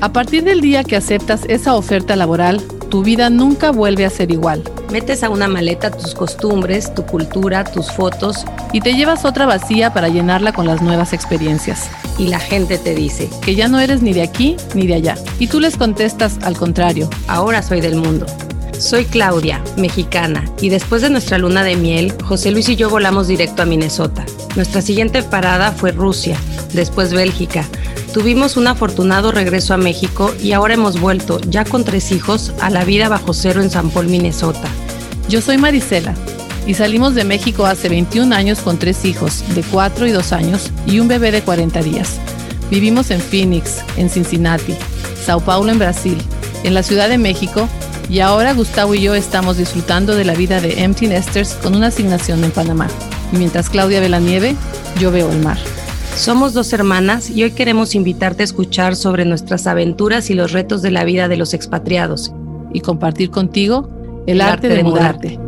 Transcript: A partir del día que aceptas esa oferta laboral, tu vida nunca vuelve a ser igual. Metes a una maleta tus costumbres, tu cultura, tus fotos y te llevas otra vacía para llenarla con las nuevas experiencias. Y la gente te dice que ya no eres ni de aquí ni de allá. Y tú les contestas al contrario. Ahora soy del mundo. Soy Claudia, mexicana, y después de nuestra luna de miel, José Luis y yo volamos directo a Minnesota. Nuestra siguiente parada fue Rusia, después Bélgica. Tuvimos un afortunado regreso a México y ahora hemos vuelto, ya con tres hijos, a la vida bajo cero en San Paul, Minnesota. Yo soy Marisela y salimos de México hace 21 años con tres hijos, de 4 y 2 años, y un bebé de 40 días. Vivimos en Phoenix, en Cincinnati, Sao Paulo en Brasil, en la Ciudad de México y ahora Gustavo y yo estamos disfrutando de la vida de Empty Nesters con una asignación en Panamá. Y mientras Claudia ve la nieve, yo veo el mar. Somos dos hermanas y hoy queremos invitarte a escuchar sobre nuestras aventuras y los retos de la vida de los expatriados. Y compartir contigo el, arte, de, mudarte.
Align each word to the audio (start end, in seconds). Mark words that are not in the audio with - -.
A 0.00 0.14
partir 0.14 0.44
del 0.44 0.62
día 0.62 0.82
que 0.82 0.96
aceptas 0.96 1.42
esa 1.48 1.74
oferta 1.74 2.16
laboral, 2.16 2.62
tu 2.88 3.04
vida 3.04 3.28
nunca 3.28 3.70
vuelve 3.70 4.06
a 4.06 4.10
ser 4.10 4.30
igual. 4.30 4.62
Metes 4.90 5.22
a 5.22 5.28
una 5.28 5.46
maleta 5.46 5.90
tus 5.90 6.14
costumbres, 6.14 6.94
tu 6.94 7.04
cultura, 7.04 7.64
tus 7.64 7.92
fotos 7.92 8.46
y 8.72 8.80
te 8.80 8.94
llevas 8.94 9.26
otra 9.26 9.44
vacía 9.44 9.92
para 9.92 10.08
llenarla 10.08 10.52
con 10.54 10.66
las 10.66 10.80
nuevas 10.80 11.12
experiencias. 11.12 11.90
Y 12.18 12.28
la 12.28 12.38
gente 12.38 12.78
te 12.78 12.94
dice 12.94 13.28
que 13.42 13.54
ya 13.54 13.68
no 13.68 13.78
eres 13.78 14.00
ni 14.00 14.14
de 14.14 14.22
aquí 14.22 14.56
ni 14.74 14.86
de 14.86 14.94
allá. 14.94 15.16
Y 15.38 15.48
tú 15.48 15.60
les 15.60 15.76
contestas 15.76 16.38
al 16.42 16.56
contrario. 16.56 17.10
Ahora 17.28 17.62
soy 17.62 17.82
del 17.82 17.96
mundo. 17.96 18.24
Soy 18.78 19.04
Claudia, 19.04 19.62
mexicana, 19.76 20.42
y 20.62 20.70
después 20.70 21.02
de 21.02 21.10
nuestra 21.10 21.36
luna 21.36 21.62
de 21.62 21.76
miel, 21.76 22.14
José 22.24 22.50
Luis 22.50 22.66
y 22.70 22.76
yo 22.76 22.88
volamos 22.88 23.28
directo 23.28 23.60
a 23.60 23.66
Minnesota. 23.66 24.24
Nuestra 24.56 24.80
siguiente 24.80 25.22
parada 25.22 25.70
fue 25.72 25.92
Rusia, 25.92 26.38
después 26.72 27.12
Bélgica. 27.12 27.66
Tuvimos 28.12 28.56
un 28.56 28.66
afortunado 28.66 29.30
regreso 29.30 29.72
a 29.72 29.76
México 29.76 30.34
y 30.42 30.50
ahora 30.52 30.74
hemos 30.74 31.00
vuelto, 31.00 31.40
ya 31.48 31.64
con 31.64 31.84
tres 31.84 32.10
hijos, 32.10 32.52
a 32.60 32.68
la 32.68 32.84
vida 32.84 33.08
bajo 33.08 33.32
cero 33.32 33.62
en 33.62 33.70
San 33.70 33.90
Paul, 33.90 34.08
Minnesota. 34.08 34.68
Yo 35.28 35.40
soy 35.40 35.58
Marisela 35.58 36.14
y 36.66 36.74
salimos 36.74 37.14
de 37.14 37.22
México 37.22 37.66
hace 37.66 37.88
21 37.88 38.34
años 38.34 38.58
con 38.60 38.78
tres 38.78 39.04
hijos, 39.04 39.44
de 39.54 39.62
4 39.62 40.08
y 40.08 40.10
2 40.10 40.32
años, 40.32 40.72
y 40.86 40.98
un 40.98 41.06
bebé 41.06 41.30
de 41.30 41.42
40 41.42 41.82
días. 41.82 42.18
Vivimos 42.68 43.12
en 43.12 43.20
Phoenix, 43.20 43.78
en 43.96 44.10
Cincinnati, 44.10 44.74
Sao 45.24 45.40
Paulo 45.40 45.70
en 45.70 45.78
Brasil, 45.78 46.18
en 46.64 46.74
la 46.74 46.82
Ciudad 46.82 47.08
de 47.08 47.18
México 47.18 47.68
y 48.08 48.18
ahora 48.18 48.54
Gustavo 48.54 48.96
y 48.96 49.02
yo 49.02 49.14
estamos 49.14 49.56
disfrutando 49.56 50.16
de 50.16 50.24
la 50.24 50.34
vida 50.34 50.60
de 50.60 50.82
Empty 50.82 51.06
Nesters 51.06 51.54
con 51.54 51.76
una 51.76 51.86
asignación 51.86 52.42
en 52.42 52.50
Panamá. 52.50 52.88
Y 53.32 53.36
mientras 53.36 53.70
Claudia 53.70 54.00
ve 54.00 54.08
la 54.08 54.18
nieve, 54.18 54.56
yo 54.98 55.12
veo 55.12 55.30
el 55.30 55.38
mar. 55.38 55.58
Somos 56.20 56.52
dos 56.52 56.74
hermanas 56.74 57.30
y 57.30 57.44
hoy 57.44 57.52
queremos 57.52 57.94
invitarte 57.94 58.42
a 58.42 58.44
escuchar 58.44 58.94
sobre 58.94 59.24
nuestras 59.24 59.66
aventuras 59.66 60.28
y 60.28 60.34
los 60.34 60.52
retos 60.52 60.82
de 60.82 60.90
la 60.90 61.04
vida 61.04 61.28
de 61.28 61.38
los 61.38 61.54
expatriados. 61.54 62.34
Y 62.74 62.80
compartir 62.80 63.30
contigo 63.30 63.88
el, 64.26 64.42
arte, 64.42 64.68
de, 64.68 64.84
mudarte. 64.84 65.40